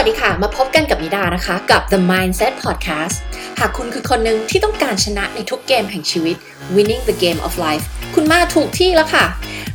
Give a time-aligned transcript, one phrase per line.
[0.00, 3.16] วัสดีค่ะ มาพบกันกับนิดานะคะ กับ The Mindset Podcast
[3.58, 6.36] หากคุณคือคนหนึ่งที่ต้องการชนะในทุกเกมแห่งชีวิต
[6.74, 9.24] winning the game of life คุณมาถูกที่แล้วค่ะ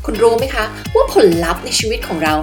[0.05, 0.65] คุณรู้ไหมคะ
[0.95, 2.33] ว่าผลลัพธ์ในชีวิตของเรา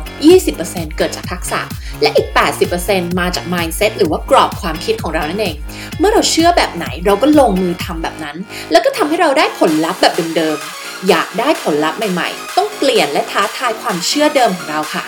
[0.45, 1.60] 20%เกิดจากทักษะ
[2.02, 2.28] และอีก
[2.74, 5.56] 80%มาจาก mindset หรือว่ากรอบความคิดของเรานั่นเอง
[5.98, 8.36] เมื่อเราเชื่อแบบไหนเราก็ลงมือทำแบบนั้น
[8.70, 15.05] แล้วก็ทำให้เราได้ผลลัพธ์แบบเดิมๆอยากได้ผลลัพธ์ใหม่ๆ ต้องเปลี่ยนและท้าทายความเชื่อเดิมของเราค่ะ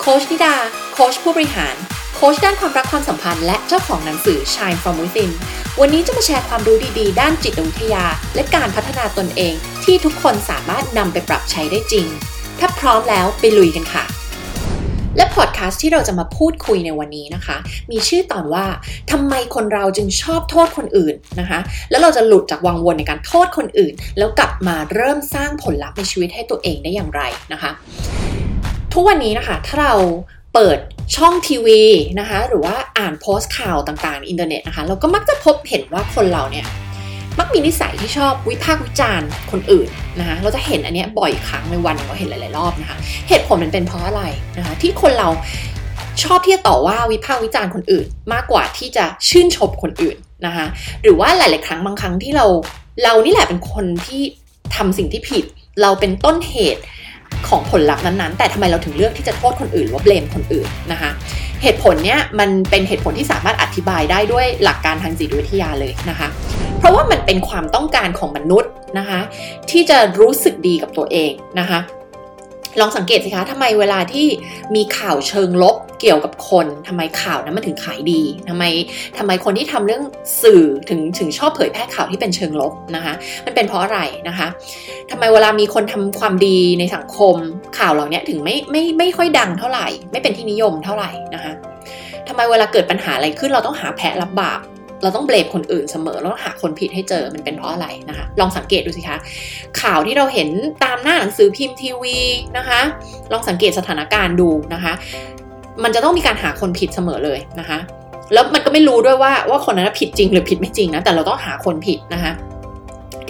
[0.00, 0.54] โคชนิดา
[0.92, 1.76] โคชผู้บริหาร
[2.18, 5.30] โค้ชด้านความรักความสัมพันธ์และเจ้าของหนังสือ Shine from Within
[5.80, 12.06] วันนี้จะมาแชร์ความรู้ดีๆ ด้านจิตวิทยา และการพัฒนาตนเอง ที่ทุกคนสามารถนำไปปรับใช้ได้จริง
[12.58, 14.04] ถ้าพร้อมแล้วไปลุยกันค่ะ
[15.16, 17.56] และพอดแคสต์ที่เราจะมาพูดคุยในวันนี้นะคะ
[17.90, 18.66] มีชื่อตอนว่า
[19.10, 27.22] ทำไมคนเราจึงชอบโทษคนอื่นนะคะ แล้วเราจะหลุดจากวังวนในการโทษคนอื่น แล้วกลับมาเริ่มสร้างผลลัพธ์ในชีวิตให้ตัวเองได้อย่างไร
[27.52, 27.70] นะคะ
[28.92, 29.94] ทุกวันนี้นะคะถ้าเรา
[30.56, 30.80] เปิด
[31.16, 31.82] ช่องทีวี
[32.20, 36.66] นะคะหรือว่าอ่านโพสต์ข่าวต่างๆในอินเทอร์เน็ตนะคะเราก็มักจะพบเห็นว่าคนเราเนี่ย
[37.38, 42.96] มักมีนิสัยที่ชอบวิพากษ์วิจารณ์คนอื่นนะคะเราจะเห็นอันเนี้ยบ่อยครั้งในวันเราเห็นหลาย ๆ รอบนะคะ
[43.28, 44.22] เหตุผลมันเป็นเพราะอะไร
[44.58, 45.28] นะคะที่คนเรา
[46.22, 50.66] ชอบที่จะต่อว่าวิพากษ์วิจารณ์คนอื่น มากกว่าที่จะชื่นชมคนอื่นนะคะ
[51.02, 52.46] หรือว่าหลาย ๆ ครั้งบางครั้งที่เรา
[53.02, 54.22] เรานี่แหละเป็นคนที่
[54.76, 55.44] ทำสิ่งที่ผิด
[55.82, 56.82] เราเป็นต้นเหตุ
[57.48, 61.10] ของผลลัพธ์นั้นๆ แต่ทำไมเราถึงเลือกที่จะโทษคนอื่นว่าเบลมคนอื่นนะคะ
[61.62, 66.28] เหตุผลเนี้ยมันเป็นเหตุผลที่สามารถอธิบายได้ด้วยหลักการทางจิตวิทยาเลยนะคะ
[66.78, 69.20] เพราะว่ามันเป็นความต้องการของมนุษย์นะคะ
[69.70, 71.80] ที่จะรู้สึกดีกับตัวเองนะคะ
[72.80, 74.26] ลองสังเกตสิคะทำไมเวลาที่
[74.74, 78.64] มีข่าวเชิงลบเกี่ยวกับคนทำไมข่าวนั้นมันถึงขายดีทำไม
[79.18, 80.02] ทำไมคนที่ทำเรื่อง
[80.42, 83.14] สื่อถึงถึงชอบเผยแพร่ข่าวที่เป็นเชิงลบนะคะ
[83.46, 84.48] มันเป็นเพราะอะไรนะคะ
[85.10, 87.36] ทำไมเวลามีคนทำความดีในสังคม
[87.78, 91.52] ข่าวเหล่านี้ถึงไม่ไม่ไม่ค่อยดังเท่าไหร่ ไม่เป็นที่นิยมเท่าไหร่นะคะ
[92.28, 94.60] ทำไมเวลาเกิดปัญหาอะไรขึ้นเราต้องหาแพ้รับบาป
[95.02, 99.16] เราต้องเบลมคนอื่นเสมอเราต้องหาคนผิดให้เจอมันเป็นเพราะอะไรนะคะ ลองสังเกตดูสิคะ
[99.80, 100.48] ข่าวที่เราเห็น
[100.84, 102.18] ตามหน้าหนังสือพิมพ์ทีวี
[102.56, 102.80] นะคะ
[103.32, 104.92] ลองสังเกตสถานการณ์ดูนะคะ
[105.82, 107.78] มันจะต้องมีการหาคนผิดเสมอเลยนะคะ
[108.32, 112.32] แล้วมันก็ไม่รู้ด้วยว่าว่าคนนั้นผิดจริงหรือผิดไม่จริงนะแต่เราต้องหาคนผิดนะคะ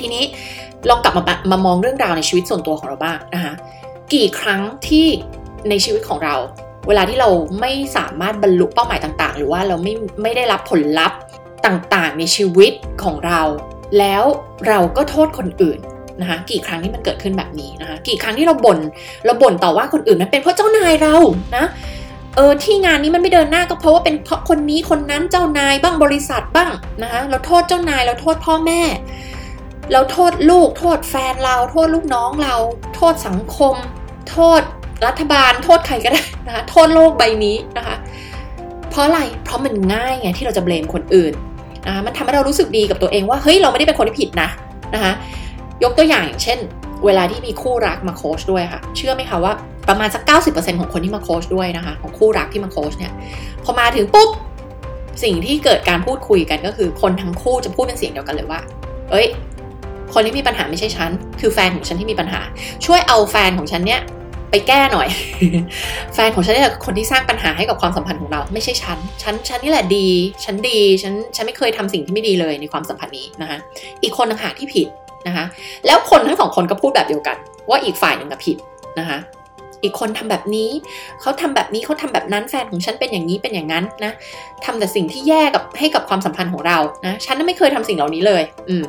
[0.01, 0.25] ทีนี้
[0.89, 1.23] ลองกลับมา
[1.53, 3.53] มามองเรื่องราวในชีวิตส่วนตัวของเราบ้างนะคะ
[4.15, 5.07] กี่ครั้งที่
[5.69, 6.35] ในชีวิตของเรา
[6.89, 7.29] เวลาที่เรา
[7.61, 11.19] ไม่สามารถบรรลุเป้าหมายต่าง ๆ หรือว่าเราไม่ไม่ได้รับผลลัพธ์
[11.67, 12.73] ต่างๆ ในชีวิต
[13.03, 13.43] ของเรา
[13.99, 14.25] แล้ว
[14.69, 15.79] เราก็โทษคนอื่น
[16.21, 18.79] นะคะกี่ครั้งที่มันเกิดขึ้นแบบนี้นะคะกี่ครั้งที่เราบน่น
[19.25, 21.15] เราบ่นต่อว่าคนอื่นมันเป็นเพราะเจ้านายเรา
[21.57, 21.67] นะ
[22.37, 26.73] เออที่งานนี้มันไม่เดินหน้าก็เพราะว่าเป็นเพราะคนนี้คนนั้นเจ้านายบ้างบริษัทบ้าง
[27.03, 28.81] นะคะเราโทษเจ้านายเราโทษพ่อแม่
[29.93, 32.55] เราโทษลูก โทษแฟนเรา โทษลูกน้องเรา
[32.95, 33.75] โทษสังคม
[34.31, 34.63] โทษ
[35.07, 37.97] รัฐบาล โทษใครก็ได้นะคะโทษโลกใบนี้นะคะ
[38.91, 41.35] เพราะอะไรเพราะมันง่ายไงที่เราจะเบลมคนอื่น
[41.87, 44.49] นะคะมันทำให้เรารู้สึกดีกับตัวเองว่าเฮ้ยเราไม่ได้เป็นคนที่ผิดนะ
[44.95, 45.13] นะคะ
[45.85, 46.59] ยกตัวอย่างอย่างเช่น
[47.05, 49.53] เวลาที่มีคู่รักมาโค้ชด้วยค่ะ เชื่อไหมคะว่า
[49.89, 50.23] ประมาณสัก
[50.55, 53.13] 90%ของคนที่มาโค้ชด้วยนะคะ ของคู่รักที่มาโค้ชเนี่ย
[53.65, 54.31] พอมาถึงปุ๊บ
[55.23, 58.61] สิ่งที่เกิดการพูดคุยกันก็คือคนทั้งคู่จะพูดเป็นเสียงเดียวกันเลยว่า
[59.11, 59.27] เอ้ย
[60.13, 61.11] คนที่มีปัญหาไม่ใช่ฉัน
[61.41, 62.41] คือแฟนของฉันที่มีปัญหา
[62.87, 64.01] ช่วยเอาแฟนของฉันเนี่ย
[64.69, 65.09] แก้หน่อย
[66.15, 70.09] แฟนของฉันนี่แหละคนที่สร้างปัญหาให้กับความสัมพันธ์ของเรา ไม่ใช่ฉัน ฉัน ฉันนี่แหละดี
[70.45, 73.59] ฉันดี ฉัน ฉันไม่เคยทำสิ่งที่ไม่ดีเลยในความสัมพันธ์นี้นะคะ
[74.03, 74.87] อีกคนต่างหากที่ผิด
[75.27, 75.45] นะคะ
[75.87, 77.37] แล้วคนทั้งสองคนก็พูดแบบเดียวกัน
[77.71, 78.57] ว่าอีกฝ่ายหนึ่งผิด
[78.99, 79.19] นะคะ
[79.83, 80.71] อีกคนทำแบบนี้
[81.21, 84.13] เขาทำแบบนี้เขาทำแบบนั้นแฟนของฉันเป็นอย่างนี้เป็นอย่างนั้นนะ
[84.65, 88.85] ทำแต่สิ่งที่แย่กับให้กับความสัมพันธ์ของเรานะฉันไม่เคยทำสิ่งเหล่านี้เลย อืม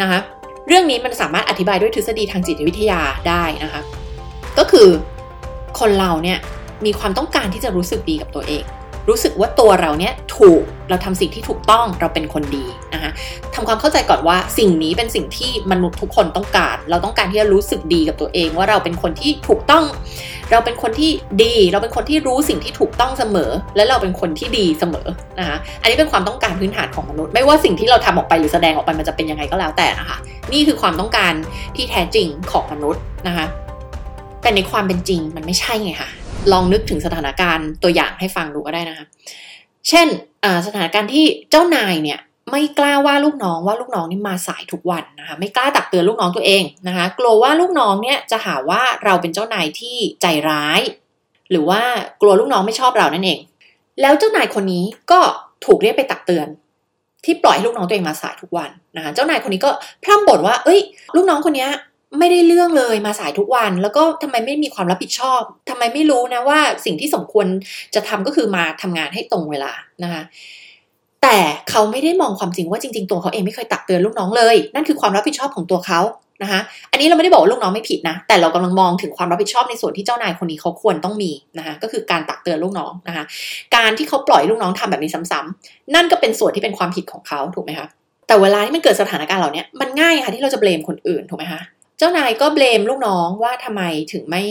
[0.00, 0.18] นะคะ
[0.68, 3.82] เรื่องนี้มันสามารถอธิบายด้วยทฤษฎีทางจิตวิทยาได้นะคะ
[4.58, 4.88] ก็คือ
[5.80, 6.38] คนเราเนี่ย
[6.84, 8.64] มีความต้องการที่จะรู้สึกดีกับตัวเอง
[9.10, 12.64] รู้สึกว่าตัวเราเนี่ยถูกเราทำสิ่งที่ถูกต้องเราเป็นคนดี
[12.94, 13.10] นะคะ
[13.54, 19.84] ทำความเข้าใจก่อนว่าสิ่งนี้เป็นสิ่งที่มนุษย์ทุกคนต้องการ เราต้องการที่จะรู้สึกดีกับตัวเอง ว่าเราเป็นคนที่ถูกต้อง
[20.50, 21.10] เราเป็นคนที่
[21.42, 25.06] ดี เราเป็นคนที่รู้สิ่งที่ถูกต้องเสมอ และเราเป็นคนที่ดีเสมอ
[25.38, 30.18] นะคะอันนี้เป็นความต้องการพื้นฐานของมนุษย์ ไม่ว่าสิ่งที่เราทำออกไปหรือแสดงออกไปมันจะเป็นยังไงก็แล้วแต่นะคะ
[30.52, 31.32] นี่คือความต้องการ
[31.76, 33.46] ที่แท้จริงของมนุษย์นะคะ
[34.42, 36.10] แต่ในความเป็นจริงมันไม่ใช่ไงคะ
[36.52, 39.04] ลองนึกถึงสถานการณ์ตัวอย่างให้ฟังดูก็ได้นะคะ
[39.88, 40.06] เช่น
[40.66, 50.80] สถานการณ์ที่เจ้านายเนี่ยไม่กล้าว่าลูกน้องว่าลูกน้องนี่มาสายทุกวันนะคะไม่กล้าตักเตือนลูกน้องตัวเองนะคะกลัวว่าลูกน้องเนี่ยจะหาว่าเราเป็นเจ้านายที่ใจร้าย
[51.50, 51.82] หรือว่า
[52.20, 53.40] กลัวลูกน้องไม่ชอบเรานั่นเอง
[54.00, 55.20] แล้วเจ้านายคนนี้ก็
[55.66, 56.46] ถูกเรียกไปตักเตือน
[57.24, 59.70] ที่ปล่อยให้ลูกน้องตัวเองมาสายทุกวันนะคะเจ้านายคนนี้ก็
[60.02, 60.80] พร่ำบ่นว่า เอ้ย
[61.14, 61.68] ลูกน้องคนนี้
[62.18, 65.40] ไม่ได้เรื่องเลยมาสายทุกวัน แล้วก็ทำไมไม่มีความรับผิดชอบ
[65.70, 67.46] ทำไมไม่รู้นะว่าสิ่งที่สมควร
[67.94, 69.72] จะทำก็คือมาทำงานให้ตรงเวลา
[70.02, 70.22] นะคะ
[71.22, 71.38] แต่
[71.70, 76.00] เขาไม่ได้มองความจริงว่าจริง ๆ ตัวเขาเองไม่เคยตักเตือนลูกน้องเลย นั่นคือความรับผิดชอบของตัวเขา
[76.42, 76.60] นะคะ
[76.90, 83.24] อันนี้เราไม่ได้บอกว่าลูกน้องไม่ผิดนะ แต่เรากำลังมองถึงความรับผิดชอบในส่วนที่เจ้านายคนนี้เขาควรต้องมีนะคะ ก็คือการตักเตือนลูกน้องนะคะ
[83.76, 87.86] การที่เขาปล่อยลูกน้องทำแบบนี้ซ้ำๆนั่นก็เป็นส่วนที่เป็นความผิดของเขาถูกไหมคะ
[88.26, 91.60] แต่เวลาที่มันเกิดสถานการณ์เหล่านี้มันง่ายค่ะที่เราจะเบลมคนอื่นถูกไหมคะ
[91.98, 93.82] เจ้านายก็เบลมลูกน้องว่าทำไม
[94.12, 94.42] ถึงไม่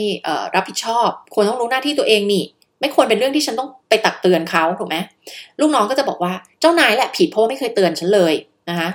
[0.55, 2.43] รับผิดชอบควรต้องรู้หน้าที่ตัวเองนี่
[2.81, 4.97] ไม่ควรเป็นเรื่องที่ฉันต้องไปตักเตือนเขาถูกไหม
[5.61, 8.33] ลูกน้องก็จะบอกว่าเจ้านายแหละผิดเพราะไม่เคยเตือนฉันเลย
[8.69, 8.89] นะคะ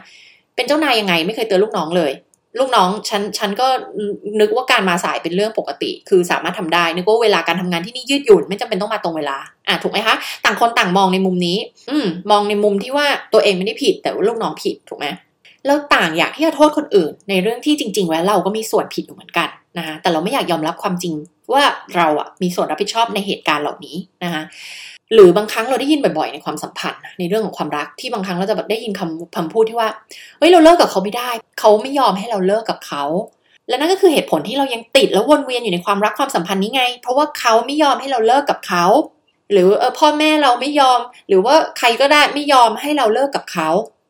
[0.54, 2.12] เป็นเจ้านายยังไงไม่เคยเตือนลูกน้องเลย
[2.58, 3.66] ลูกน้องฉันฉันก็
[4.40, 9.36] นึกว่าการมาสายเป็นเรื่องปกติ คือสามารถทำได้นึกว่าเวลาการทำงานที่นี่ยืดหยุ่นไม่จำเป็นต้องมาตรงเวลา
[9.68, 10.14] อะถูกไหมคะ
[10.44, 11.58] ต่างคนต่างมองในมุมนี้
[11.90, 15.06] อืมมองในมุมที่ว่าตัวเองไม่ได้ผิดแต่ว่าลูกน้องผิดถูกไหม
[15.66, 19.48] แล้วต่างอยากที่จะโทษคนอื่น ในเรื่องที่จริง ๆ แล้วเราก็มีส่วนผิดอยู่เหมือนกัน
[19.78, 21.14] นะคะแต่เราไม่อยากยอมรับความจริง
[21.52, 21.62] ว่า
[21.96, 24.42] เราอะมีส่วนรับผิดชอบในเหตุการณ์เหล่านี้นะคะ
[25.14, 29.88] หรือบางครั้งเราได้ยินบ่อยๆในความสัมพันธ์ในเรื่องของความรักที่บางครั้งเราจะแบบได้ยินคำคำพูดที่ว่า
[30.38, 31.30] เฮ้ยเราเลิกกับเขาไม่ได้
[31.60, 33.04] เขาไม่ยอมให้เราเลิกกับเขา
[33.68, 38.84] และนั่นก็คือเหตุผลที่เรายังติดแล้ววนเวียนอยู่ในความรักความสัมพันธ์นี้ไง เพราะว่าเขาไม่ยอมให้เราเลิกกับเขา
[39.52, 43.68] หรือเออพ่อแม่เราไม่ยอม หรือว่าใครก็ได้ไม่ยอมให้เราเลิกกับเขา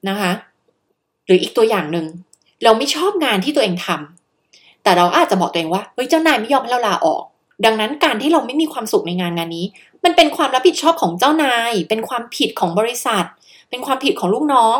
[0.08, 0.32] นะคะ
[1.26, 2.06] หรืออีกตัวอย่างหนึ่ง
[2.64, 7.22] เราไม่ชอบงานที่ตัวเองทำแต่เราอาจจะบอกตัวเองว่าเฮ้ยเจ้านายไม่ยอมให้เราลาออก
[7.64, 9.66] ดังนั้นการที่เราไม่มีความสุขในงานงานนี้
[10.04, 13.24] มันเป็นความรับผิดชอบของเจ้านาย เป็นความผิดของบริษัท
[13.70, 14.78] เป็นความผิดของลูกน้อง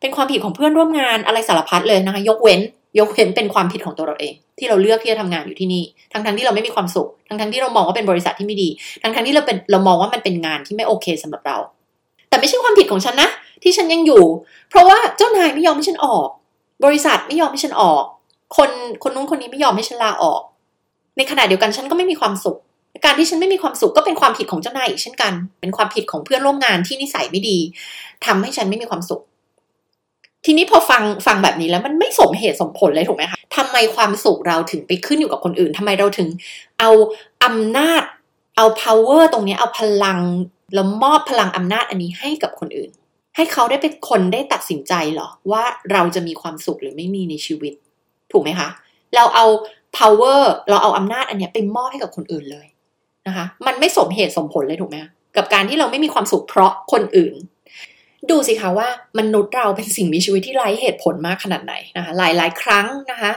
[0.00, 2.60] เป็นความผิดของเพื่อนร่วมงานอะไรสารพัดเลยนะคะ ยกเว้น
[2.98, 8.68] ยกเว้นเป็นความผิดของตัวเราเอง ที่เราเลือกที่จะทำงานอยู่ที่นี่ ทั้งทั้งที่เราไม่มีความสุข ทั้งทั้งที่เรามองว่าเป็นบริษัทที่ไม่ดี
[9.02, 11.56] ทั้งทั้งที่เราเป็นเรามองว่ามันเป็นงานที่ไม่โอเคสำหรับเรา
[12.28, 13.28] แต่ไม่ใช่ความผิดของฉันนะ
[13.62, 14.24] ที่ฉันยังอยู่
[14.70, 16.28] เพราะว่าเจ้านายไม่ยอมให้ฉันออก
[16.84, 18.02] บริษัทไม่ยอมให้ฉันออก
[18.56, 18.70] คน
[19.02, 20.40] คนนู้นคนนี้ไม่ยอมให้ฉันลาออก
[21.16, 22.58] ในขณะเดียวกันฉันก็ไม่มีความสุข
[23.04, 27.58] การที่ฉันไม่มีความสุขก็เป็นความผิดของเจ้านายอีกเช่นกัน เป็นความผิดของเพื่อนร่วมงานที่นิสัยไม่ดี
[28.26, 29.22] ทำให้ฉันไม่มีความสุข
[30.44, 36.28] ทีนี้พอฟังฟังแบบนี้แล้วมันไม่สมเหตุสมผลเลยถูกไหมคะทำไมความสุขเราถึงไปขึ้นอยู่กับคนอื่นทำไมเราถึง
[36.78, 36.90] เอา
[37.44, 38.02] อำนาจ
[38.56, 40.18] เอา power ตรงนี้เอาพลัง
[40.74, 42.90] แล้วมอบพลังอำนาจอันนี้ให้กับคนอื่น
[43.38, 45.62] ให้เขาได้เป็นคนได้ตัดสินใจเหรอ ว่า
[45.92, 47.74] เราจะมีความสุขหรือไม่มีในชีวิต
[48.32, 48.68] ถูกไหมคะ
[49.16, 49.46] เราเอา
[49.98, 52.66] power เราเอาอำนาจอันนี้ไปมอบให้กับคนอื่นเลย
[53.26, 54.96] นะคะ มันไม่สมเหตุสมผลเลยถูกไหม
[55.36, 57.34] กับการที่เราไม่มีความสุขเพราะคนอื่น
[58.30, 58.88] ดูสิคะว่า
[59.18, 63.30] มนุษย์เราเป็นสิ่งมีชีวิตที่ไร้เหตุผลมากขนาดไหนนะคะหลายหลายครั้งนะคะ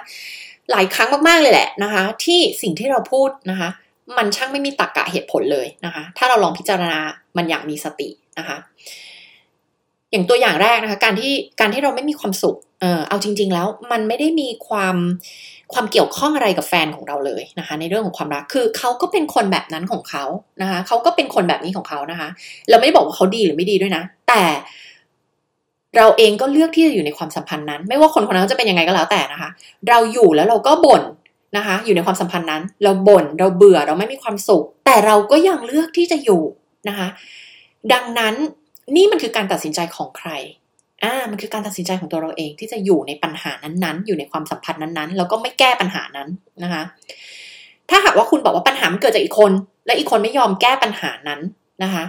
[0.71, 3.69] หลายครั้งมากๆเลยแหละนะคะ ที่สิ่งที่เราพูดนะคะ
[4.17, 6.99] มันช่างไม่มีตรรกกะเหตุผลเลยนะคะ ถ้าเราลองพิจารณา
[7.37, 8.09] มันอย่างมีสติ
[8.39, 8.57] นะคะ
[10.11, 14.95] อย่างตัวอย่างแรกนะคะ การที่การที่เราไม่มีความสุขเออเอาจริง ๆ แล้วมันไม่ได้มีความ
[15.73, 20.23] ความเกี่ยวข้องอะไรกับแฟนของเราเลยนะคะ ในเรื่องของความรักคือเขาก็เป็นคนแบบนั้นของเขา
[20.61, 22.29] นะคะเขาก็เป็นคนแบบนี้ของเขานะคะ
[22.69, 24.43] เราไม่ได้บอกว่าเขาดีหรือไม่ดีด้วยนะ แต่
[25.97, 29.49] เราเองก็เลือกที่จะอยู่ในความสัมพันธ์นั้น ไม่ว่าคนคนนั้นจะเป็นยังไงก็แล้วแต่นะคะ
[29.89, 31.03] เราอยู่แล้วเราก็บ่น
[31.57, 36.41] นะคะ อยู่ในความสัมพันธ์นั้น เราบ่นเราเบื่อเราไม่มีความสุข แต่เราก็ยังเลือกที่จะอยู่
[36.89, 37.07] นะคะ
[37.93, 38.35] ดังนั้น
[38.95, 40.29] นี่มันคือการตัดสินใจของใคร
[41.03, 46.27] อ่ามันคือการตัดสินใจของตัวเราเองที่จะอยู่ในปัญหานั้นๆ อยู่ในความสัมพันธ์นั้นๆ แล้วก็ไม่แก้ปัญหานั้น
[46.63, 46.83] นะคะ
[47.89, 49.51] ถ้าหากว่าคุณบอกว่าปัญหามันเกิดจากอีกคน
[49.85, 51.39] และอีกคนไม่ยอมแก้ปัญหานั้น
[51.83, 52.03] นะคะ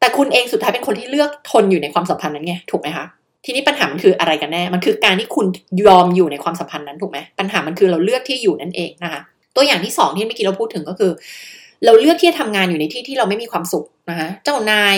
[0.00, 3.04] แต่คุณเองสุดท้ายเป็นคนที่เลือกทนอยู่ในความสัมพันธ์นั้นไงถูกไหมคะ
[3.44, 5.46] ทีนี้ปัญหามันคืออะไรกันแน่ มันคือการที่คุณ
[5.86, 9.20] ยอมอยู่ในความสัมพันธ์นั้นถูกไหมปัญหามันคือเราเลือกที่อยู่นั่นเองนะคะ
[9.56, 11.10] ตัวอย่างที่สองที่เมื่อกี้เราพูดถึงก็คือ
[11.84, 14.96] เราเลือกที่จะทำงานอยู่ในที่ที่เราไม่มีความสุขนะคะ เจ้านาย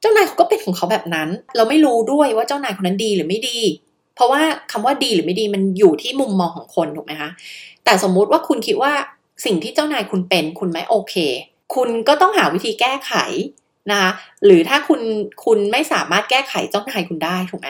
[0.00, 3.58] เจ้านายเขาก็เป็นของเขาแบบนั้น เราไม่รู้ด้วยว่าเจ้านายคนนั้นดีหรือไม่ดี
[4.14, 4.40] เพราะว่า
[4.72, 7.30] คำว่าดีหรือไม่ดีมันอยู่ที่มุมมองของคนถูกไหมคะ
[7.84, 8.92] แต่สมมุติว่าคุณคิดว่า
[9.44, 11.14] สิ่งที่เจ้านายคุณเป็นคุณไม่โอเค
[11.74, 13.12] คุณก็ต้องหาวิธีแก้ไข
[13.90, 14.10] นะคะ
[14.44, 15.00] หรือถ้าคุณ
[15.44, 17.68] คุณไม่สามารถแก้ไขเจ้านายคุณได้ถูกไหม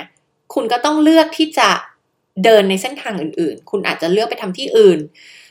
[0.55, 1.71] คุณก็ต้องเลือกที่จะ
[2.45, 4.99] เดินในเส้นทางอื่น ๆ คุณอาจจะเลือกไปทำที่อื่น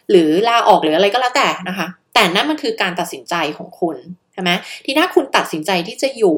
[0.10, 3.98] หรือลาออกหรืออะไรก็แล้วแต่นะคะ แต่นั่นมันคือการตัดสินใจของคุณ
[4.34, 4.50] ใช่ไหม
[4.86, 6.38] ที่ถ้าคุณตัดสินใจที่จะอยู่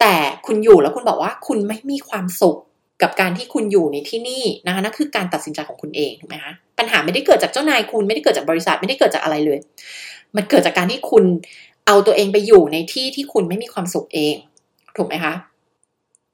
[0.00, 0.14] แต่
[0.46, 2.56] คุณอยู่แล้วคุณบอกว่าคุณไม่มีความสุข
[3.02, 9.58] กับการที่คุณอยู่ในที่นี่นะคะนั่นคือการตัดสินใจของคุณเองถูกไหมคะปัญหาไม่ได้เกิดจากเจ้านายคุณไม่ได้เกิดจากบริษัทไม่ได้เกิดจากอะไรเลย
[10.36, 11.24] มันเกิดจากการที่คุณ
[11.86, 14.34] เอาตัวเองไปอยู่ในที่ที่คุณไม่มีความสุขเอง
[14.96, 15.34] ถูกไหมคะ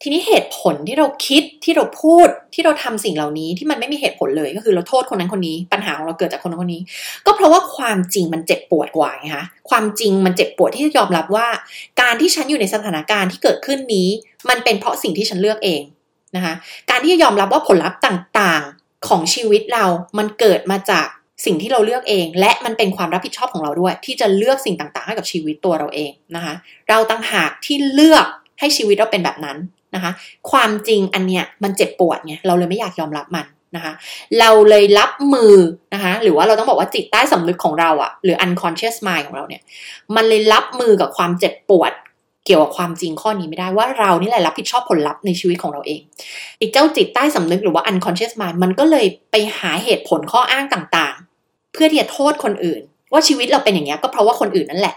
[0.03, 6.83] ทีนี้เหตุผลที่เราคิด ที่เราพูดที่เราทำสิ่งเหล่านี้ที่มันไม่มีเหตุผลเลยก็คือเราโทษคนนั้นคนนี้ ปัญหาของเราเกิดจากคนนั้นคนนี้
[7.27, 11.49] ก็เพราะว่าความจริงมันเจ็บปวดกว่าไงคะความจริงมันเจ็บปวดที่จะยอมรับว่า
[12.01, 14.09] การที่ฉันอยู่ในสถานการณ์ที่เกิดขึ้นนี้
[14.49, 15.83] มันเป็นเพราะสิ่งที่ฉันเลือกเอง
[16.37, 16.55] นะคะ
[16.91, 19.85] การที่จะยอมรับว่าผลลัพธ์ต่างๆของชีวิตเรา
[20.19, 21.07] มันเกิดมาจาก
[21.45, 26.55] สิ่งที่เราเลือกเอง และมันเป็นความรับผิดชอบของเราด้วย ที่จะเลือกสิ่งต่างๆ ให้กับชีวิตตัวเราเองนะคะ
[26.89, 28.27] เราตั้งหากที่เลือก
[28.61, 29.57] ให้ชีวิตเราเป็นแบบนั้น
[29.95, 30.13] นะคะ
[30.51, 33.93] ความจริงอันเนี้ยมันเจ็บปวดไงเราเลยไม่อยากยอมรับมันนะคะ
[34.41, 35.55] เราเลยรับมือ
[35.95, 39.63] นะคะ หรือว่าเราต้องบอกว่าจิตใต้สำนึกของเราอะหรือ unconscious mind ของเราเนี่ย
[40.17, 41.93] มันเลยรับมือกับความเจ็บปวด
[42.47, 46.01] เกี่ยวกับความจริงข้อนี้ไม่ได้ว่าเรานี่แหละรับผิดชอบผลลัพธ์ในชีวิตของเราเอง
[46.61, 54.97] อีกเจ้าจิตใต้สำนึกหรือว่า unconscious mind มันก็เลยไปหาเหตุผลข้ออ้างต่างๆ เพื่อที่จะโทษคนอื่น ว่าชีวิตเราเป็นอย่างนี้ก็เพราะว่าคนอื่นนั่นแหละ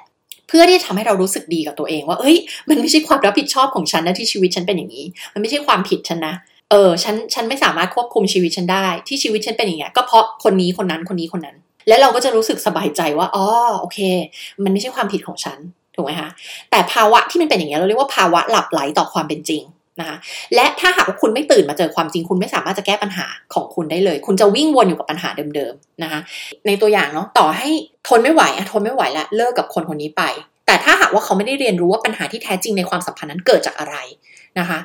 [0.49, 2.37] เพื่อที่จะทำให้เรารู้สึกดีกับตัวเองว่า เอ้ย
[2.69, 6.35] มันไม่ใช่ความรับผิดชอบของฉันนะที่ชีวิตฉันเป็นอย่างนี้ มันไม่ใช่ความผิดฉันนะ
[6.71, 11.55] เออ ฉัน ฉันไม่สามารถควบคุมชีวิตฉันได้ ที่ชีวิตฉันเป็นอย่างเงี้ย ก็เพราะคนนี้คนนั้นคนนี้คนนั้น
[11.87, 13.45] แล้วเราก็จะรู้สึกสบายใจว่า อ๋อ
[13.79, 13.99] โอเค
[14.63, 15.57] มันไม่ใช่ความผิดของฉัน
[15.95, 16.29] ถูกไหมคะ
[16.71, 19.63] แต่ภาวะที่มันเป็นอย่างเงี้ยเราเรียกว่าภาวะหลับไหลต่อความเป็นจริง
[19.99, 20.17] นะคะ
[20.55, 26.19] และถ้าหากว่าคุณไม่ตื่นมาเจอความจริงคุณไม่สามารถจะแก้ปัญหาของคุณได้เลย คุณจะวิ่งวนอยู่กับปัญหาเดิมๆนะคะ
[26.67, 27.69] ในตัวอย่างเนาะต่อให้
[28.07, 30.23] ทนไม่ไหวอะทนไม่ไหวละเลิกกับคนคนนี้ไป
[30.65, 33.95] แต่ถ้าหากว่าเขาไม่ได้เรียนรู้ว่าปัญหาที่แท้จริงในความสัมพันธ์นั้นเกิดจากอะไร
[34.59, 34.79] นะคะ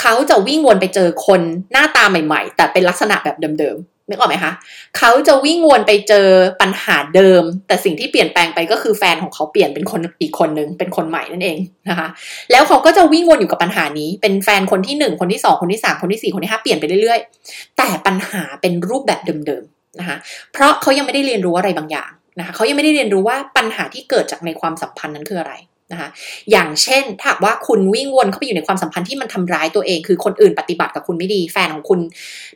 [0.00, 1.40] เขาจะวิ่งวนไปเจอคน
[1.72, 4.52] หน้าตาใหม่ ๆ แต่เป็นลักษณะแบบเดิมๆนึกออกไหมคะ
[4.98, 6.28] เขาจะวิ่งวนไปเจอ
[6.60, 11.58] ปัญหาเดิม แต่สิ่งที่เปลี่ยนแปลงไปก็คือแฟนของเขาเปลี่ยนเป็นคนอีกคนนึงเป็นคนใหม่นั่นเอง
[11.88, 12.08] นะคะ
[12.50, 20.16] แล้วเขาก็จะวิ่งวนอยู่กับปัญหานี้ เป็นแฟนคนที่หนึ่งคนที่สองคนที่สามคนที่สี่คนที่ห้าเปลี่ยนไปเรื่อยๆ แต่ปัญหาเป็นรูปแบบเดิมๆนะคะ
[20.52, 25.54] เพราะเขายังไม่ได้เรียนรู้อะไรบางอย่างนะคะเขายังไม่ได้เรียนรู้ว่าปัญหาที่เกิดจากในความสัมพันธ์นั้นคืออะไร
[25.92, 26.08] นะคะ
[26.50, 32.00] อย่างเช่นถ้าว่าคุณวิ่งวนเข้าไปอยู่ในความสัมพันธ์ที่มันทำร้ายตัวเอง คือคนอื่นปฏิบัติกับคุณไม่ดี แฟนของคุณ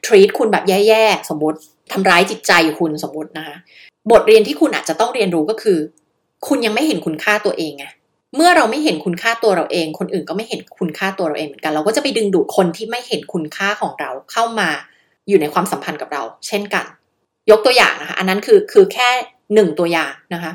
[0.06, 1.58] ทรีตคุณแบบแย่ๆ สมมติ
[1.92, 3.56] ทำร้ายจิตใจคุณสมมตินะคะ
[4.10, 5.78] บทเรียนที่คุณอาจจะต้องเรียนรู้ก็คือ
[6.48, 7.86] คุณยังไม่เห็นคุณค่าตัวเองไง
[8.36, 14.68] เมื่อเราไม่เห็นคุณค่าตัวเราเอง คนอื่นก็ไม่เห็นคุณค่าตัวเราเองเหมือนกัน เราก็จะไปดึงดูดคนที่ไม่เห็นคุณค่าของเราเข้ามา
[15.28, 16.84] อยู่ในความสัมพันธ์กับเรา เช่นกัน
[17.50, 19.08] ยกตัวอย่างนะคะ อันนั้นคือคือแค่
[19.54, 20.52] หนึ่งตัวอย่างนะคะ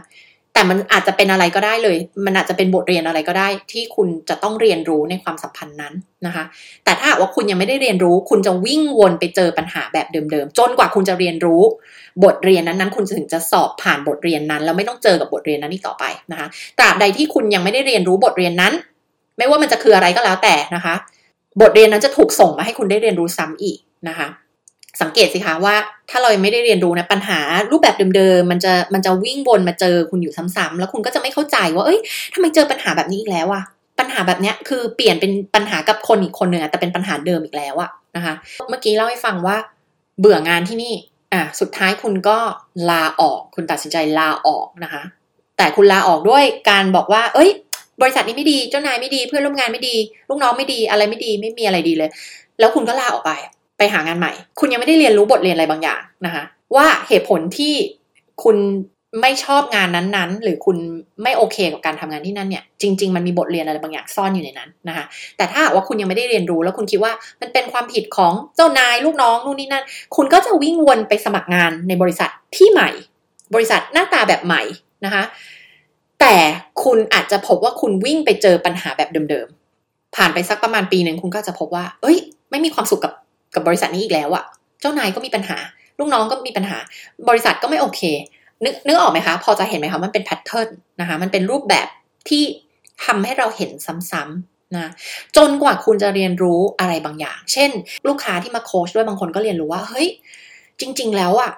[0.53, 5.93] แต่มันอาจจะเป็นอะไรก็ได้เลย มันอาจจะเป็นบทเรียนอะไรก็ได้ ที่คุณจะต้องเรียนรู้ในความสัมพันธ์นั้น
[6.25, 6.43] นะคะ
[6.83, 11.61] แต่ถ้าว่าคุณยังไม่ได้เรียนรู้ คุณจะวิ่งวนไปเจอปัญหาแบบเดิมๆ จนกว่าคุณจะเรียนรู้
[12.23, 16.47] บทเรียนนั้นๆ คุณถึงจะสอบผ่านบทเรียนนั้นแล้วไม่ต้องเจอกับบทเรียนนั้นอีกต่อไปนะคะ
[16.79, 18.73] ตราบใดที่คุณยังไม่ได้เรียนรู้บทเรียนนั้น
[19.37, 20.95] ไม่ว่ามันจะคืออะไรก็แล้วแต่นะคะ
[21.61, 23.77] บทเรียนนั้นจะถูกส่งมาให้คุณได้เรียนรู้ซ้ำอีก
[24.07, 24.27] นะคะ
[25.01, 25.75] สังเกตสิคะว่า
[26.09, 27.39] ถ้าเราไม่ได้เรียนรู้นะปัญหา
[27.71, 31.99] รูปแบบเดิมๆมันจะมันจะวิ่งวนมาเจอคุณอยู่ซ้ำๆแล้วคุณก็จะไม่เข้าใจว่าเอ้ย
[32.33, 33.63] ทำไมเจอปัญหาแบบนี้อีกแล้วอะ
[33.99, 38.33] ปัญหาแบบเนี้ยคือเปลี่ยนเป็นปัญหากับคนอีกคนหนึ่งแต่เป็นปัญหาเดิมอีกแล้วอะนะคะ
[38.69, 39.57] เมื่อกี้เล่าให้ฟังว่า
[40.19, 40.93] เบื่องานที่นี่
[41.33, 42.37] อะสุดท้ายคุณก็
[42.89, 45.03] ลาออก คุณตัดสินใจลาออกนะคะ
[45.57, 47.49] แต่คุณลาออกด้วยการบอกว่า เอ้ย
[48.01, 49.95] บริษัทนี้ไม่ดีเจ้านายไม่ดี เพื่อนร่วมงานไม่ดี
[50.29, 52.09] ลูกน้องไม่ดีอะไรไม่ดีไม่มีอะไรดีเลย
[52.59, 53.31] แล้วคุณก็ลาออกไป
[53.81, 56.43] ไปหางานใหม่ คุณยังไม่ได้เรียนรู้บทเรียนอะไรบางอย่างนะคะ
[56.75, 57.73] ว่าเหตุผลที่
[58.43, 58.57] คุณ
[59.21, 60.77] ไม่ชอบงานนั้นๆ หรือคุณ
[61.23, 65.05] ไม่โอเคกับการทำงานที่นั่นเนี่ยจริง ๆ มันมีบทเรียนอะไรบางอย่างซ่อนอยู่ในนั้นนะคะ
[65.37, 69.83] แต่ถ้าว่าคุณยังไม่ได้เรียนรู้แล้วคุณคิดว่ามันเป็นความผิดของเจ้านายลูกน้องนู่นนี่นั่น
[70.15, 72.89] คุณก็จะวิ่งวนไปสมัครงานในบริษัทที่ใหม่
[73.53, 74.61] บริษัทหน้าตาแบบใหม่
[75.05, 75.23] นะคะ
[76.19, 76.35] แต่
[76.83, 82.17] คุณอาจจะพบว่าคุณวิ่งไปเจอปัญหาแบบเดิมๆผ่านไปสักประมาณปีหนึ่งคุณก็จะพบว่า เอ้ย
[82.51, 83.13] ไม่มีความสุขกับ
[83.55, 84.43] กับบริษัทนี้อีกแล้วอะ
[84.81, 85.57] เจ้านายก็มีปัญหา
[85.99, 86.77] ลูกน้องก็มีปัญหา
[87.29, 88.01] บริษัทก็ไม่โอเค
[88.63, 90.69] นึกนึกออกไหมคะ พอจะเห็นไหมคะมันเป็นแพทเทิร์น
[91.01, 91.87] นะคะ มันเป็นรูปแบบ
[92.29, 92.43] ที่
[93.05, 93.71] ทำให้เราเห็น
[94.11, 94.91] ซ้ำๆนะ
[95.37, 97.69] จนกว่าคุณจะเรียนรู้อะไรบางอย่าง เช่น
[98.07, 100.07] ลูกค้าที่มาโค้ชด้วยบางคนก็เรียนรู้ว่าเฮ้ย
[100.79, 101.51] จริง ๆ แล้วอะ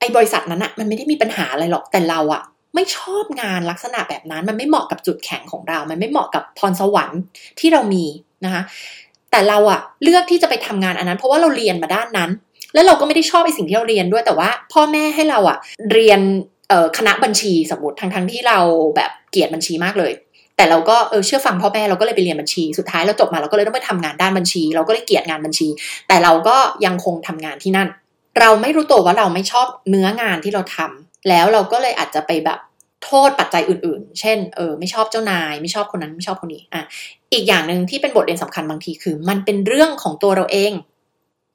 [0.00, 2.42] ไอ้บริษัทนั้นอะมันไม่ได้มีปัญหาอะไรหรอกแต่เราอะ
[2.74, 7.20] ไม่ชอบงานลักษณะแบบนั้น มันไม่เหมาะกับจุดแข็งของเรา มันไม่เหมาะกับพรสวรรค์
[7.60, 8.04] ที่เรามี
[8.44, 8.62] นะคะ
[9.30, 12.30] แต่เราอะเลือกที่จะไปทำงานอันนั้น เพราะว่าเราเรียนมาด้านนั้น
[12.74, 15.58] แล้วเราก็ไม่ได้ชอบไอสิ่งที่เราเรียนด้วยแต่ว่า พ่อแม่ให้เราอะ
[15.92, 16.20] เรียน
[16.98, 18.58] คณะบัญชีสมมติทั้งทั้งที่เรา
[18.96, 20.12] แบบเกลียดบัญชีมากเลย
[20.56, 25.68] แต่เราก็เออเชื่อฟังพ่อแม่เราก็เลยไปเรียนบัญชีสุดท้ายเราจบมาเราก็เลยต้องไปทำงานด้านบัญชี เราก็เลยเกลียดงานบัญชี
[26.08, 26.56] แต่เราก็
[26.86, 27.88] ยังคงทำงานที่นั่น
[28.40, 32.58] เราไม่รู้ตัวว่าเราไม่ชอบเนื้องานที่เราทำแล้วเราก็เลยอาจจะไปแบบ
[33.04, 36.82] โทษปัจจัยอื่น ๆ เช่น เออ ไม่ชอบเจ้านาย ไม่ชอบคนนั้น ไม่ชอบคนนี้ อะ
[37.32, 40.72] อีกอย่างหนึ่งที่เป็นบทเรียนสำคัญบางทีคือ มันเป็นเรื่องของตัวเราเอง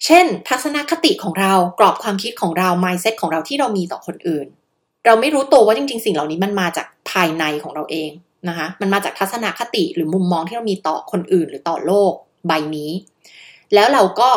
[0.06, 4.48] เช่น ทัศนคติของเรากรอบความคิดของเรา mindset ของเราที่เรามีต่อคนอื่น
[5.06, 8.10] เราไม่รู้ตัวว่าจริง ๆ สิ่งเหล่านี้มันมาจากภายในของเราเอง
[8.50, 12.14] นะคะมันมาจากทัศนคติหรือมุมมองที่เรามีต่อคนอื่น หรือต่อโลก
[12.48, 12.92] ใบนี้
[13.74, 14.30] แล้วเราก็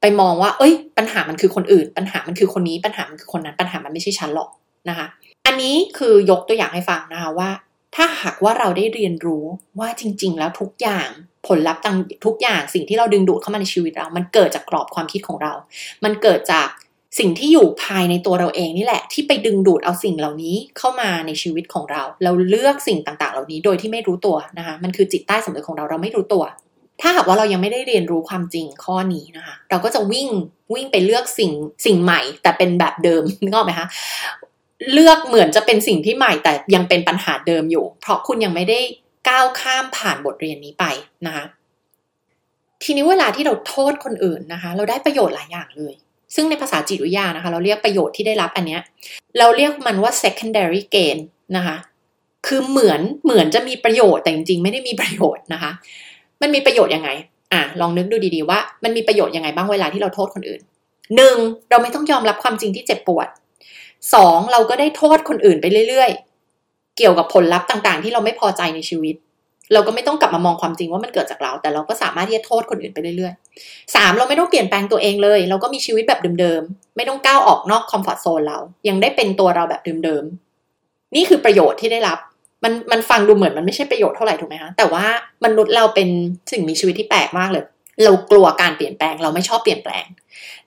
[0.00, 4.48] ไปมองว่า เอ้ย ปัญหามันคือคนอื่น ปัญหามันคือคนนี้ ปัญหามันคือคนนั้น ปัญหามันไม่ใช่ฉันหรอก
[4.88, 5.06] นะคะ
[5.46, 7.50] อันนี้คือยกตัวอย่างให้ฟังนะคะว่า
[7.96, 9.44] ถ้าหากว่าเราได้เรียนรู้
[9.78, 11.08] ว่าจริง ๆ แล้วทุกอย่าง
[11.46, 15.52] ผลลัพธ์ต่างทุกอย่างสิ่งที่เราดึงดูดเข้ามาในชีวิตเรา มันเกิดจากกรอบความคิดของเรา
[16.04, 16.68] มันเกิดจาก
[17.18, 26.44] สิ่งที่อยู่ภายในตัวเราเองนี่แหละ ที่ไปดึงดูดเอาสิ่งเหล่านี้เข้ามาในชีวิตของเรา เราเลือกสิ่งต่างๆ เหล่านี้โดยที่ไม่รู้ตัวนะคะมันคือจิตใต้สำนึกของเราเราไม่รู้ตัว
[27.00, 30.28] ถ้าหากว่าเรายังไม่ได้เรียนรู้ความจริงข้อนี้นะคะ เราก็จะวิ่ง
[30.74, 31.52] วิ่งไปเลือกสิ่ง
[31.86, 33.86] สิ่งใหม่ แต่เป็นแบบเดิมนึกออกไหมคะ
[34.92, 38.80] เลือกเหมือนจะเป็นสิ่งที่ใหม่แต่ยังเป็นปัญหาเดิมอยู่ เพราะคุณยังไม่ได้
[39.28, 40.84] ก้าวข้ามผ่านบทเรียนนี้ไป
[41.26, 41.44] นะคะ
[42.84, 45.94] ทีนี้เวลาที่เราโทษคนอื่นนะคะ เราได้ประโยชน์หลายอย่างเลย
[46.34, 48.80] ซึ่งในภาษาจิตวิทยานะคะ เราเรียกประโยชน์ที่ได้รับอันเนี้ย
[49.38, 51.18] เราเรียกมันว่า secondary gain
[51.56, 51.76] นะคะ
[52.46, 55.70] คือเหมือนเหมือนจะมีประโยชน์แต่จริงๆ ไม่ได้มีประโยชน์นะคะ
[56.40, 57.10] มันมีประโยชน์ยังไง
[57.52, 60.60] อะลองนึกดูดีๆว่า มันมีประโยชน์ยังไงบ้างเวลาที่เราโทษคนอื่น
[61.16, 61.36] หนึ่ง
[61.70, 63.28] เราไม่ต้องยอมรับความจริงที่เจ็บปวด
[64.14, 69.16] สองเราก็ได้โทษคนอื่นไปเรื่อยๆ เกี่ยวกับผลลัพธ์ต่างๆ ที่เราไม่พอใจในชีวิต
[69.72, 82.18] เราก็ไม่ต้องกลับมามองความจริงว่ามันเกิดจากเรา แต่เราก็สามารถที่จะโทษคนอื่นไปเรื่อยๆสามเราไม่ต้องเปลี่ยนแปลงตัวเองเลย เราก็มีชีวิตแบบเดิมๆ ไม่ต้องก้าวออกนอกคอมฟอร์ทโซนเรา ยังได้เป็นตัวเราแบบเดิมๆ นี่คือประโยชน์ที่ได้รับ
[82.64, 85.04] มันมันฟังดูเหมือนมันไม่ใช่ประโยชน์เท่าไหร่ถูกไหมคะแต่ว่า
[85.44, 86.08] มนุษย์เราเป็น
[86.52, 87.64] สิ่งมีชีวิตที่แปลกมากเลย
[88.04, 90.04] เรากลัวการเปลี่ยนแปลง เราไม่ชอบเปลี่ยนแปลง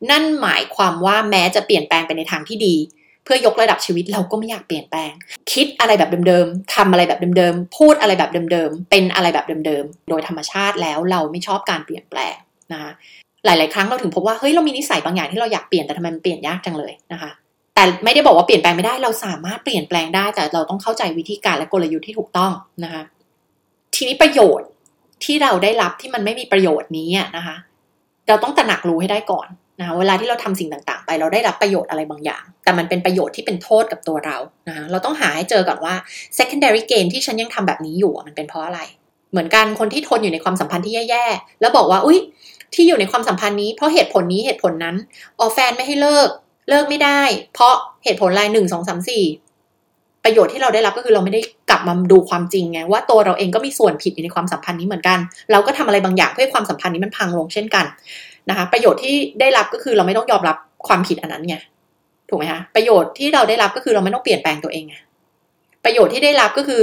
[0.10, 2.76] นั่นหมายความว่าแม้จะเปลี่ยนแปลงไปในทางที่ดี
[3.24, 5.14] เพื่อยกระดับชีวิตเราก็ไม่อยากเปลี่ยนแปลง
[5.52, 12.36] คิดอะไรแบบเดิมๆทำอะไรแบบเดิมๆ พูดอะไรแบบเดิมๆ เป็นอะไรแบบเดิมๆ โดยธรรมชาติแล้วเราไม่ชอบการเปลี่ยนแปลง
[12.74, 12.92] นะคะ
[13.46, 17.32] หลาย ๆ ครั้งเราถึงพบว่าเฮ้ยเรามีนิสัยบางอย่างที่เราอยากเปลี่ยนแต่ทำไมมันเปลี่ยนยากจังเลยนะคะ
[17.76, 22.52] แต่ไม่ได้บอกว่าเปลี่ยนแปลงไม่ได้เราสามารถเปลี่ยนแปลงได้แต่เราต้องเข้าใจวิธีการและกลยุทธ์ที่ถูกต้อง
[22.84, 23.04] นะคะ
[23.96, 24.70] ทีนี้ประโยชน์
[25.24, 27.56] ที่เราได้รับที่มันไม่มีประโยชน์นี้นะคะ
[28.28, 29.48] เราต้องตระหนักรู้ให้ได้ก่อน
[29.80, 34.38] นะเวลาที่เราทำสิ่งต่างๆ ไปเราได้รับประโยชน์อะไรบางอย่าง แต่มันเป็นประโยชน์ที่เป็นโทษกับตัวเรา
[34.68, 35.96] นะเราต้องหาให้เจอก่อนว่า
[36.38, 38.80] secondary gain ที่ฉันยังทำแบบนี้อยู่มันเป็นเพราะอะไร
[39.32, 42.20] เหมือนกันคนที่ทนอยู่ในความสัมพันธ์ที่แย่ๆแล้วบอกว่าอุ้ย
[42.74, 44.96] ที่อยู่ในความสัมพันธ์นี้เพราะเหตุผลนี้เหตุผลนั้น
[45.40, 46.30] ออแฟนไม่ให้เลิก
[46.70, 47.22] เลิกไม่ได้
[47.54, 49.24] เพราะเหตุผลอะไรหนึ่งสองสามสี่
[50.24, 55.20] ประโยชน์ที่เราได้รับก็คือเราไม่ได้กลับมาดูความจริงไงว่าตัวเราเองก็มีส่วนผิดอยู่ในความสัมพันธ์นี้เหมือนกัน
[55.52, 57.86] เราก็ทำอะไรบางอย่างเพื่อความสัมพันธ์นี้มันพังลงเช่นกัน
[58.50, 61.56] นะคะประโยชน์ที่ได้รับก็คือเราไม่ต้องยอมรับความผิดอันนั้นไง
[62.30, 64.96] ถูกไหมคะประโยชน์ที่เราได้รับก็คือเราไม่ต้องเปลี่ยนแปลงตัวเองไง
[65.86, 66.82] ประโยชน์ที่ได้รับก็คือ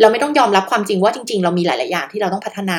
[0.00, 2.78] เราไม่ต้องยอมรับความจริงว่าจริง ๆ เรามีหลาย ๆ อย่างที่เราต้องพัฒนา